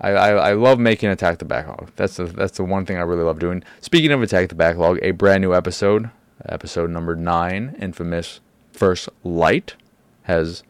I, 0.00 0.10
I, 0.10 0.30
I 0.30 0.52
love 0.52 0.78
making 0.78 1.08
Attack 1.08 1.38
the 1.38 1.44
Backlog. 1.44 1.90
That's 1.96 2.16
the 2.16 2.24
that's 2.24 2.56
the 2.58 2.64
one 2.64 2.84
thing 2.84 2.98
I 2.98 3.02
really 3.02 3.22
love 3.22 3.38
doing. 3.38 3.62
Speaking 3.80 4.10
of 4.10 4.22
Attack 4.22 4.48
the 4.48 4.54
Backlog, 4.54 4.98
a 5.02 5.12
brand 5.12 5.40
new 5.40 5.54
episode, 5.54 6.10
episode 6.44 6.90
number 6.90 7.16
nine, 7.16 7.74
infamous 7.78 8.40
First 8.72 9.08
Light, 9.22 9.76
has 10.24 10.62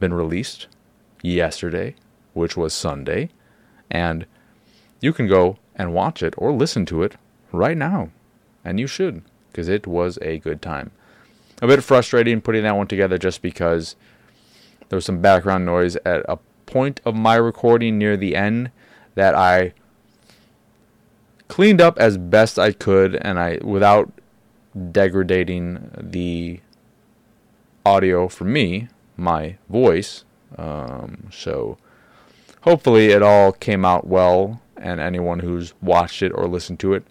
been 0.00 0.14
released 0.14 0.66
yesterday, 1.22 1.94
which 2.32 2.56
was 2.56 2.72
Sunday, 2.72 3.30
and 3.90 4.26
you 5.00 5.12
can 5.12 5.28
go 5.28 5.58
and 5.76 5.94
watch 5.94 6.22
it 6.22 6.34
or 6.36 6.52
listen 6.52 6.86
to 6.86 7.02
it 7.02 7.16
right 7.52 7.76
now, 7.76 8.10
and 8.64 8.80
you 8.80 8.86
should 8.86 9.22
because 9.52 9.68
it 9.68 9.86
was 9.86 10.18
a 10.20 10.38
good 10.38 10.60
time. 10.60 10.90
A 11.64 11.66
bit 11.66 11.82
frustrating 11.82 12.42
putting 12.42 12.62
that 12.64 12.76
one 12.76 12.88
together 12.88 13.16
just 13.16 13.40
because 13.40 13.96
there 14.90 14.98
was 14.98 15.06
some 15.06 15.22
background 15.22 15.64
noise 15.64 15.96
at 16.04 16.22
a 16.28 16.36
point 16.66 17.00
of 17.06 17.14
my 17.14 17.36
recording 17.36 17.96
near 17.96 18.18
the 18.18 18.36
end 18.36 18.70
that 19.14 19.34
I 19.34 19.72
cleaned 21.48 21.80
up 21.80 21.98
as 21.98 22.18
best 22.18 22.58
I 22.58 22.72
could 22.72 23.16
and 23.16 23.40
I 23.40 23.60
without 23.62 24.12
degrading 24.92 25.90
the 25.96 26.60
audio 27.86 28.28
for 28.28 28.44
me 28.44 28.88
my 29.16 29.56
voice. 29.70 30.26
Um, 30.58 31.28
so 31.32 31.78
hopefully 32.60 33.06
it 33.06 33.22
all 33.22 33.52
came 33.52 33.86
out 33.86 34.06
well, 34.06 34.60
and 34.76 35.00
anyone 35.00 35.38
who's 35.38 35.72
watched 35.80 36.20
it 36.20 36.32
or 36.34 36.46
listened 36.46 36.78
to 36.80 36.92
it 36.92 37.06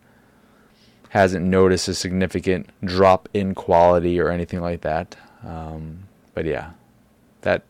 hasn't 1.14 1.46
noticed 1.46 1.88
a 1.88 1.94
significant 1.94 2.68
drop 2.84 3.30
in 3.36 3.54
quality 3.54 4.20
or 4.20 4.30
anything 4.30 4.62
like 4.62 4.82
that. 4.82 5.16
Um, 5.46 6.06
but 6.34 6.44
yeah, 6.44 6.72
that 7.42 7.62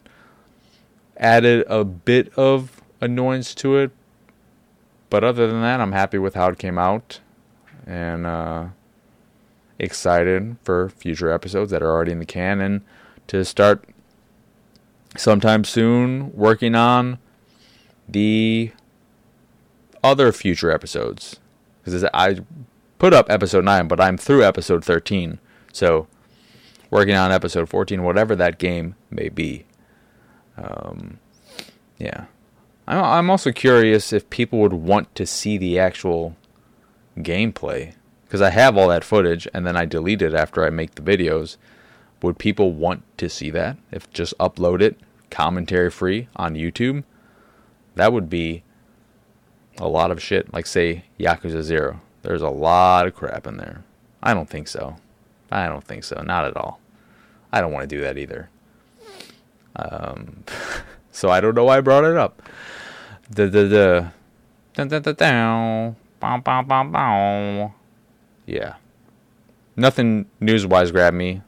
added 1.18 1.66
a 1.68 1.84
bit 1.84 2.32
of 2.38 2.82
annoyance 3.02 3.54
to 3.56 3.76
it. 3.76 3.92
But 5.10 5.26
other 5.26 5.46
than 5.46 5.62
that, 5.62 5.82
I'm 5.82 5.92
happy 5.92 6.18
with 6.18 6.36
how 6.36 6.48
it 6.48 6.58
came 6.58 6.78
out 6.78 7.20
and 7.86 8.26
uh, 8.26 8.68
excited 9.78 10.56
for 10.64 10.88
future 10.88 11.30
episodes 11.30 11.70
that 11.72 11.84
are 11.84 11.92
already 11.92 12.14
in 12.14 12.20
the 12.20 12.26
can 12.26 12.62
and 12.62 12.80
to 13.28 13.44
start 13.44 13.84
sometime 15.18 15.66
soon 15.66 16.34
working 16.34 16.76
on 16.76 17.20
the 18.08 18.72
other 20.02 20.32
future 20.32 20.72
episodes 20.72 21.42
because 21.84 22.06
I 22.14 22.38
put 23.04 23.14
up 23.14 23.30
episode 23.30 23.66
9 23.66 23.90
but 23.90 24.00
I'm 24.00 24.18
through 24.18 24.46
episode 24.46 24.86
13 24.86 25.38
so 25.74 26.08
working 26.90 27.16
on 27.16 27.34
episode 27.34 27.68
14 27.68 28.02
whatever 28.02 28.34
that 28.34 28.58
game 28.58 28.96
may 29.12 29.28
be 29.28 29.66
um, 30.56 31.20
yeah 31.98 32.28
I'm 32.88 33.04
I'm 33.04 33.30
also 33.30 33.52
curious 33.52 34.14
if 34.14 34.30
people 34.30 34.60
would 34.60 34.72
want 34.72 35.14
to 35.16 35.26
see 35.26 35.58
the 35.58 35.78
actual 35.78 36.38
gameplay 37.18 37.94
because 38.24 38.42
I 38.42 38.52
have 38.52 38.78
all 38.78 38.88
that 38.88 39.04
footage 39.04 39.50
and 39.54 39.68
then 39.68 39.76
I 39.76 39.84
delete 39.84 40.22
it 40.22 40.34
after 40.34 40.64
I 40.64 40.70
make 40.70 40.96
the 40.96 41.02
videos 41.02 41.58
would 42.22 42.40
people 42.40 42.72
want 42.72 43.04
to 43.18 43.28
see 43.28 43.50
that? 43.50 43.76
If 43.92 44.10
just 44.14 44.34
upload 44.38 44.82
it 44.82 44.98
commentary 45.30 45.92
free 45.92 46.30
on 46.38 46.56
YouTube, 46.56 47.04
that 47.96 48.14
would 48.14 48.30
be 48.30 48.64
a 49.78 49.90
lot 49.90 50.10
of 50.10 50.24
shit. 50.24 50.54
Like 50.54 50.66
say 50.66 51.04
Yakuza 51.20 51.64
0. 51.64 52.00
There's 52.24 52.42
a 52.42 52.50
lot 52.50 53.06
of 53.06 53.16
crap 53.16 53.46
in 53.46 53.58
there. 53.58 53.84
I 54.22 54.34
don't 54.34 54.50
think 54.50 54.68
so. 54.68 54.96
I 55.52 55.68
don't 55.68 55.84
think 55.84 56.04
so. 56.04 56.22
Not 56.22 56.46
at 56.46 56.58
all. 56.58 56.80
I 57.52 57.62
don't 57.62 57.72
want 57.72 57.88
to 57.88 57.96
do 57.96 58.02
that 58.02 58.18
either. 58.18 58.50
Um, 59.76 60.44
so 61.12 61.30
I 61.30 61.40
don't 61.40 61.56
know 61.56 61.66
why 61.66 61.78
I 61.78 61.82
brought 61.82 62.06
it 62.06 62.18
up. 62.18 62.42
The 63.30 63.48
the 63.48 63.64
the. 63.66 64.12
Yeah. 68.46 68.76
Nothing 69.76 70.26
news 70.40 70.66
wise 70.66 70.92
grabbed 70.92 71.16
me. 71.16 71.42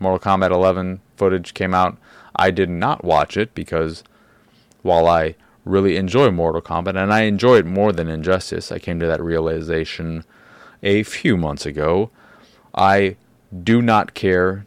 Mortal 0.00 0.18
Kombat 0.18 0.50
11 0.50 1.00
footage 1.16 1.54
came 1.54 1.74
out. 1.74 1.98
I 2.34 2.50
did 2.50 2.70
not 2.70 3.04
watch 3.04 3.36
it 3.36 3.54
because 3.54 4.04
while 4.82 5.06
I 5.06 5.34
really 5.68 5.96
enjoy 5.96 6.30
Mortal 6.30 6.62
Kombat 6.62 7.00
and 7.00 7.12
I 7.12 7.22
enjoy 7.22 7.58
it 7.58 7.66
more 7.66 7.92
than 7.92 8.08
Injustice, 8.08 8.72
I 8.72 8.78
came 8.78 8.98
to 9.00 9.06
that 9.06 9.22
realization 9.22 10.24
a 10.82 11.02
few 11.02 11.36
months 11.36 11.66
ago. 11.66 12.10
I 12.74 13.16
do 13.62 13.82
not 13.82 14.14
care 14.14 14.66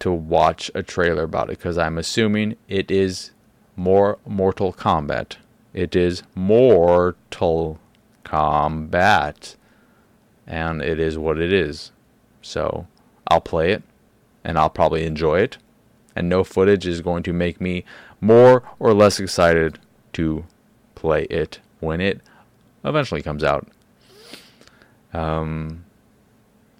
to 0.00 0.12
watch 0.12 0.70
a 0.74 0.82
trailer 0.82 1.24
about 1.24 1.50
it 1.50 1.58
because 1.58 1.78
I'm 1.78 1.98
assuming 1.98 2.56
it 2.68 2.90
is 2.90 3.32
more 3.74 4.18
Mortal 4.26 4.72
Kombat. 4.72 5.36
It 5.72 5.96
is 5.96 6.22
Mortal 6.34 7.78
Kombat. 8.24 9.56
And 10.46 10.80
it 10.80 11.00
is 11.00 11.18
what 11.18 11.38
it 11.38 11.52
is. 11.52 11.90
So 12.40 12.86
I'll 13.28 13.40
play 13.40 13.72
it 13.72 13.82
and 14.44 14.58
I'll 14.58 14.70
probably 14.70 15.04
enjoy 15.04 15.40
it. 15.40 15.58
And 16.14 16.28
no 16.28 16.44
footage 16.44 16.86
is 16.86 17.00
going 17.00 17.22
to 17.24 17.32
make 17.32 17.60
me 17.60 17.84
more 18.20 18.62
or 18.78 18.94
less 18.94 19.18
excited 19.20 19.78
to 20.16 20.44
play 20.94 21.24
it 21.24 21.60
when 21.80 22.00
it 22.00 22.22
eventually 22.84 23.22
comes 23.22 23.44
out. 23.44 23.68
Um, 25.12 25.84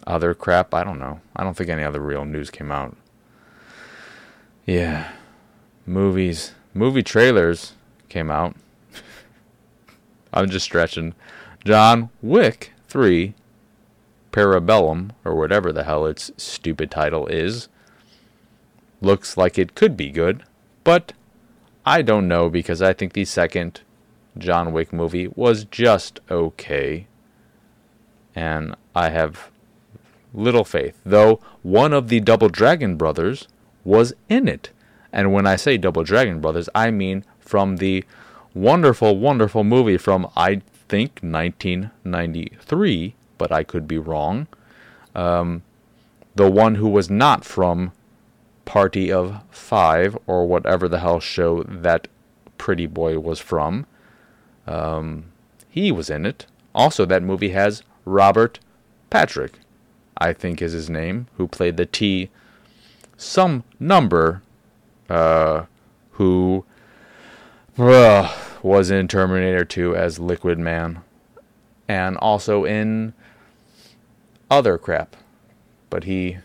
other 0.06 0.34
crap, 0.34 0.72
I 0.72 0.84
don't 0.84 0.98
know. 0.98 1.20
I 1.34 1.44
don't 1.44 1.54
think 1.56 1.68
any 1.68 1.84
other 1.84 2.00
real 2.00 2.24
news 2.24 2.50
came 2.50 2.72
out. 2.72 2.96
Yeah. 4.64 5.12
Movies. 5.84 6.54
Movie 6.72 7.02
trailers 7.02 7.74
came 8.08 8.30
out. 8.30 8.56
I'm 10.32 10.48
just 10.48 10.64
stretching. 10.64 11.14
John 11.64 12.08
Wick 12.22 12.72
3 12.88 13.34
Parabellum, 14.32 15.10
or 15.24 15.34
whatever 15.34 15.72
the 15.72 15.84
hell 15.84 16.06
its 16.06 16.30
stupid 16.36 16.90
title 16.90 17.26
is, 17.26 17.68
looks 19.00 19.36
like 19.36 19.58
it 19.58 19.74
could 19.74 19.96
be 19.96 20.10
good, 20.10 20.42
but 20.84 21.12
I 21.86 22.02
don't 22.02 22.26
know 22.26 22.50
because 22.50 22.82
I 22.82 22.92
think 22.92 23.12
the 23.12 23.24
second 23.24 23.82
John 24.36 24.72
Wick 24.72 24.92
movie 24.92 25.28
was 25.28 25.64
just 25.64 26.18
okay. 26.28 27.06
And 28.34 28.74
I 28.94 29.10
have 29.10 29.50
little 30.34 30.64
faith, 30.64 31.00
though 31.06 31.40
one 31.62 31.92
of 31.92 32.08
the 32.08 32.18
Double 32.20 32.48
Dragon 32.48 32.96
brothers 32.96 33.46
was 33.84 34.12
in 34.28 34.48
it. 34.48 34.70
And 35.12 35.32
when 35.32 35.46
I 35.46 35.54
say 35.56 35.78
Double 35.78 36.02
Dragon 36.02 36.40
Brothers, 36.40 36.68
I 36.74 36.90
mean 36.90 37.24
from 37.38 37.76
the 37.76 38.04
wonderful, 38.52 39.16
wonderful 39.16 39.62
movie 39.64 39.96
from, 39.96 40.28
I 40.36 40.60
think, 40.88 41.20
1993, 41.22 43.14
but 43.38 43.52
I 43.52 43.62
could 43.62 43.86
be 43.86 43.98
wrong. 43.98 44.48
Um, 45.14 45.62
the 46.34 46.50
one 46.50 46.74
who 46.74 46.88
was 46.88 47.08
not 47.08 47.44
from 47.44 47.92
Party 48.66 49.10
of 49.10 49.40
Five, 49.50 50.18
or 50.26 50.46
whatever 50.46 50.88
the 50.88 50.98
hell 50.98 51.20
show 51.20 51.62
that 51.62 52.08
pretty 52.58 52.86
boy 52.86 53.18
was 53.18 53.40
from. 53.40 53.86
Um, 54.66 55.32
he 55.70 55.90
was 55.90 56.10
in 56.10 56.26
it. 56.26 56.46
Also, 56.74 57.06
that 57.06 57.22
movie 57.22 57.50
has 57.50 57.82
Robert 58.04 58.58
Patrick, 59.08 59.60
I 60.18 60.34
think 60.34 60.60
is 60.60 60.72
his 60.72 60.90
name, 60.90 61.28
who 61.38 61.48
played 61.48 61.78
the 61.78 61.86
T 61.86 62.28
some 63.16 63.64
number, 63.80 64.42
uh, 65.08 65.64
who 66.12 66.64
uh, 67.78 68.34
was 68.62 68.90
in 68.90 69.08
Terminator 69.08 69.64
2 69.64 69.94
as 69.96 70.18
Liquid 70.18 70.58
Man, 70.58 71.00
and 71.88 72.16
also 72.18 72.64
in 72.64 73.14
other 74.50 74.76
crap. 74.76 75.16
But 75.88 76.04
he 76.04 76.38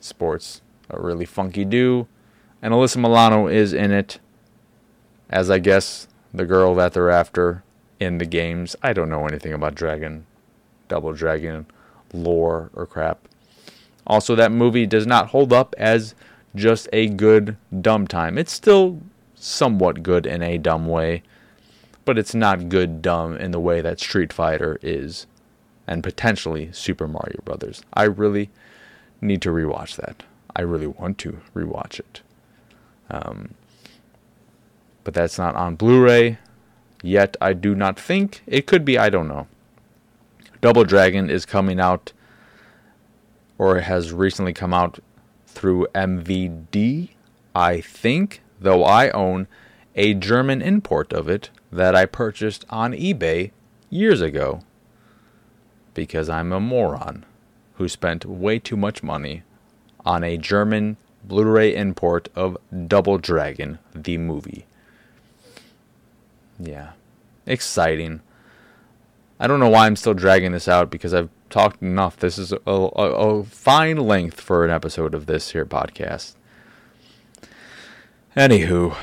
sports 0.00 0.62
a 0.92 1.00
really 1.00 1.24
funky 1.24 1.64
do, 1.64 2.06
and 2.60 2.72
Alyssa 2.72 2.98
Milano 2.98 3.48
is 3.48 3.72
in 3.72 3.90
it 3.90 4.18
as 5.30 5.50
I 5.50 5.58
guess 5.58 6.06
the 6.32 6.44
girl 6.44 6.74
that 6.74 6.92
they're 6.92 7.10
after 7.10 7.62
in 7.98 8.18
the 8.18 8.26
games. 8.26 8.76
I 8.82 8.92
don't 8.92 9.08
know 9.08 9.26
anything 9.26 9.52
about 9.52 9.74
Dragon, 9.74 10.26
Double 10.88 11.12
Dragon 11.12 11.66
lore 12.12 12.70
or 12.74 12.86
crap. 12.86 13.26
Also, 14.06 14.34
that 14.34 14.52
movie 14.52 14.86
does 14.86 15.06
not 15.06 15.28
hold 15.28 15.52
up 15.52 15.74
as 15.78 16.14
just 16.54 16.88
a 16.92 17.08
good 17.08 17.56
dumb 17.80 18.06
time. 18.06 18.36
It's 18.36 18.52
still 18.52 19.00
somewhat 19.34 20.02
good 20.02 20.26
in 20.26 20.42
a 20.42 20.58
dumb 20.58 20.86
way, 20.86 21.22
but 22.04 22.18
it's 22.18 22.34
not 22.34 22.68
good 22.68 23.00
dumb 23.00 23.36
in 23.36 23.52
the 23.52 23.60
way 23.60 23.80
that 23.80 24.00
Street 24.00 24.32
Fighter 24.32 24.78
is, 24.82 25.26
and 25.86 26.02
potentially 26.02 26.70
Super 26.72 27.08
Mario 27.08 27.40
Brothers. 27.44 27.82
I 27.94 28.04
really 28.04 28.50
need 29.20 29.40
to 29.42 29.50
rewatch 29.50 29.96
that. 29.96 30.24
I 30.54 30.62
really 30.62 30.86
want 30.86 31.18
to 31.18 31.40
rewatch 31.54 31.98
it. 31.98 32.22
Um, 33.10 33.54
but 35.04 35.14
that's 35.14 35.38
not 35.38 35.54
on 35.56 35.76
Blu 35.76 36.02
ray 36.02 36.38
yet, 37.02 37.36
I 37.40 37.52
do 37.52 37.74
not 37.74 37.98
think. 37.98 38.42
It 38.46 38.66
could 38.66 38.84
be, 38.84 38.96
I 38.98 39.10
don't 39.10 39.28
know. 39.28 39.46
Double 40.60 40.84
Dragon 40.84 41.28
is 41.28 41.44
coming 41.44 41.80
out, 41.80 42.12
or 43.58 43.80
has 43.80 44.12
recently 44.12 44.52
come 44.52 44.72
out 44.72 45.00
through 45.46 45.86
MVD, 45.94 47.10
I 47.54 47.80
think, 47.80 48.42
though 48.60 48.84
I 48.84 49.10
own 49.10 49.48
a 49.94 50.14
German 50.14 50.62
import 50.62 51.12
of 51.12 51.28
it 51.28 51.50
that 51.70 51.94
I 51.94 52.06
purchased 52.06 52.64
on 52.70 52.92
eBay 52.92 53.50
years 53.90 54.20
ago 54.20 54.60
because 55.94 56.30
I'm 56.30 56.52
a 56.52 56.60
moron 56.60 57.26
who 57.74 57.88
spent 57.88 58.24
way 58.24 58.58
too 58.58 58.76
much 58.76 59.02
money 59.02 59.42
on 60.04 60.24
a 60.24 60.36
German 60.36 60.96
Blu 61.24 61.44
ray 61.44 61.74
import 61.74 62.28
of 62.34 62.56
Double 62.86 63.18
Dragon, 63.18 63.78
the 63.94 64.18
movie. 64.18 64.66
Yeah. 66.58 66.92
Exciting. 67.46 68.20
I 69.38 69.46
don't 69.46 69.60
know 69.60 69.68
why 69.68 69.86
I'm 69.86 69.96
still 69.96 70.14
dragging 70.14 70.52
this 70.52 70.68
out 70.68 70.90
because 70.90 71.12
I've 71.12 71.30
talked 71.50 71.82
enough. 71.82 72.16
This 72.16 72.38
is 72.38 72.52
a, 72.52 72.58
a, 72.66 72.76
a 72.76 73.44
fine 73.44 73.96
length 73.96 74.40
for 74.40 74.64
an 74.64 74.70
episode 74.70 75.14
of 75.14 75.26
this 75.26 75.50
here 75.50 75.66
podcast. 75.66 76.34
Anywho, 78.36 78.96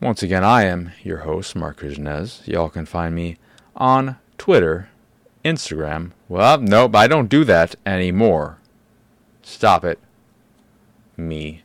once 0.00 0.22
again, 0.22 0.44
I 0.44 0.64
am 0.64 0.92
your 1.02 1.18
host, 1.18 1.56
Marc 1.56 1.80
Kuznez. 1.80 2.46
Y'all 2.46 2.68
can 2.68 2.86
find 2.86 3.14
me 3.14 3.36
on 3.74 4.16
Twitter, 4.38 4.88
Instagram. 5.44 6.12
Well, 6.28 6.60
nope, 6.60 6.94
I 6.94 7.06
don't 7.06 7.28
do 7.28 7.44
that 7.44 7.74
anymore. 7.84 8.58
Stop 9.46 9.84
it. 9.84 10.00
Me. 11.16 11.62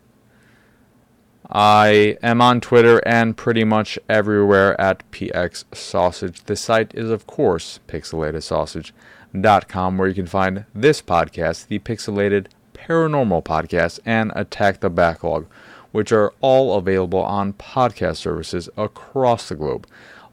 I 1.50 2.16
am 2.22 2.40
on 2.40 2.62
Twitter 2.62 3.00
and 3.08 3.36
pretty 3.36 3.64
much 3.64 3.98
everywhere 4.08 4.80
at 4.80 5.10
PX 5.12 5.66
Sausage. 5.74 6.44
The 6.44 6.56
site 6.56 6.94
is, 6.94 7.10
of 7.10 7.26
course, 7.26 7.80
pixelatedsausage.com, 7.88 9.98
where 9.98 10.08
you 10.08 10.14
can 10.14 10.28
find 10.28 10.66
this 10.76 11.02
podcast, 11.02 11.68
the 11.68 11.80
Pixelated 11.80 12.46
Paranormal 12.76 13.44
Podcast, 13.44 14.00
and 14.06 14.32
Attack 14.36 14.82
the 14.82 14.92
Backlog, 14.92 15.48
which 15.92 16.12
are 16.12 16.36
all 16.40 16.78
available 16.78 17.24
on 17.24 17.54
podcast 17.54 18.18
services 18.18 18.70
across 18.78 19.50
the 19.50 19.56
globe, 19.56 19.88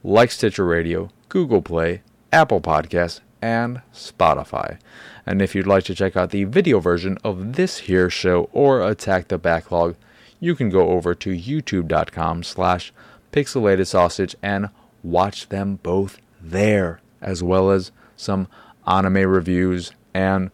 like 0.05 0.31
Stitcher 0.31 0.67
Radio, 0.67 1.09
Google 1.31 1.63
Play, 1.63 2.03
Apple 2.31 2.61
Podcasts, 2.61 3.21
and 3.41 3.83
Spotify. 3.93 4.79
And 5.27 5.43
if 5.43 5.55
you'd 5.55 5.67
like 5.67 5.85
to 5.85 5.95
check 5.95 6.17
out 6.17 6.31
the 6.31 6.45
video 6.45 6.81
version 6.81 7.19
of 7.23 7.55
this 7.55 7.79
here 7.79 8.09
show 8.09 8.49
or 8.53 8.81
Attack 8.81 9.29
the 9.29 9.39
Backlog, 9.39 9.97
you 10.41 10.55
can 10.55 10.71
go 10.71 10.91
over 10.91 11.15
to 11.15 11.31
youtube.com 11.31 12.43
slash 12.43 12.93
pixelated 13.33 13.87
sausage 13.87 14.37
and 14.43 14.71
watch 15.03 15.49
them 15.49 15.79
both 15.83 16.19
there, 16.41 17.01
as 17.21 17.43
well 17.43 17.71
as 17.71 17.93
some 18.17 18.49
anime 18.87 19.29
reviews 19.29 19.93
and 20.15 20.51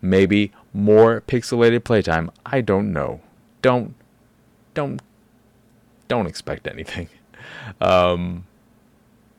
maybe 0.00 0.52
more 0.72 1.22
pixelated 1.22 1.84
playtime. 1.84 2.30
I 2.44 2.60
don't 2.60 2.92
know. 2.92 3.20
Don't, 3.62 3.94
don't, 4.74 5.02
don't 6.08 6.26
expect 6.26 6.66
anything. 6.66 7.08
Um, 7.80 8.46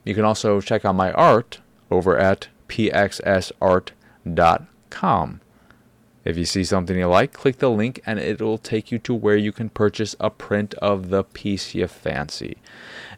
you 0.04 0.16
can 0.16 0.24
also 0.24 0.62
check 0.62 0.86
out 0.86 0.96
my 0.96 1.12
art 1.12 1.60
over 1.92 2.18
at 2.18 2.48
pxsart.com. 2.68 3.92
If 6.28 6.38
you 6.38 6.44
see 6.44 6.66
something 6.66 6.98
you 6.98 7.08
like, 7.08 7.32
click 7.32 7.60
the 7.60 7.70
link 7.70 8.02
and 8.06 8.20
it 8.20 8.42
will 8.42 8.58
take 8.58 8.92
you 8.92 9.00
to 9.00 9.14
where 9.14 9.38
you 9.38 9.54
can 9.54 9.70
purchase 9.70 10.14
a 10.20 10.30
print 10.30 10.74
of 10.76 11.10
the 11.10 11.24
piece 11.24 11.74
you 11.74 11.88
fancy. 11.88 12.58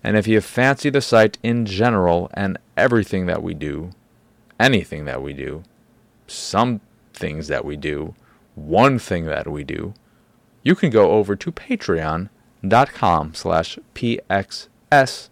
And 0.03 0.15
if 0.15 0.27
you 0.27 0.41
fancy 0.41 0.91
the 0.91 1.01
site 1.01 1.39
in 1.41 1.65
general 1.65 2.29
and 2.35 2.59
everything 2.77 3.25
that 3.25 3.41
we 3.41 3.55
do, 3.55 3.89
anything 4.59 5.05
that 5.05 5.23
we 5.23 5.33
do, 5.33 5.63
some 6.27 6.81
things 7.11 7.47
that 7.47 7.65
we 7.65 7.75
do, 7.75 8.13
one 8.53 8.99
thing 8.99 9.25
that 9.25 9.47
we 9.47 9.63
do, 9.63 9.95
you 10.61 10.75
can 10.75 10.91
go 10.91 11.11
over 11.11 11.35
to 11.35 11.51
patreon.com 11.51 13.33
slash 13.33 13.79
pxs 13.95 15.29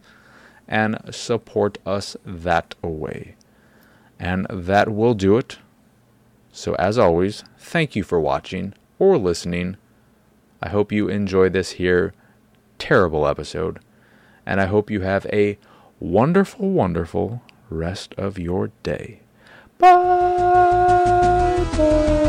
and 0.68 1.00
support 1.12 1.78
us 1.86 2.18
that 2.26 2.74
way. 2.84 3.37
And 4.20 4.48
that 4.50 4.90
will 4.90 5.14
do 5.14 5.38
it. 5.38 5.60
So, 6.52 6.74
as 6.76 6.98
always, 6.98 7.44
thank 7.58 7.96
you 7.96 8.04
for 8.04 8.20
watching 8.20 8.74
or 8.98 9.18
listening. 9.18 9.78
I 10.62 10.70
hope 10.70 10.92
you 10.92 11.08
enjoy 11.08 11.50
this 11.50 11.72
here 11.72 12.14
terrible 12.80 13.28
episode. 13.28 13.80
And 14.46 14.62
I 14.62 14.66
hope 14.66 14.90
you 14.90 15.02
have 15.02 15.26
a 15.28 15.58
wonderful, 16.00 16.70
wonderful 16.70 17.42
rest 17.70 18.14
of 18.18 18.40
your 18.40 18.72
day. 18.84 19.22
Bye. 19.78 20.98
Bye. 21.78 22.27